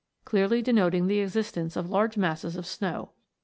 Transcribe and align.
clearly 0.25 0.63
denoting 0.63 1.05
the 1.05 1.19
existence 1.19 1.75
of 1.75 1.91
large 1.91 2.17
masses 2.17 2.55
of 2.55 2.65
snow. 2.65 3.11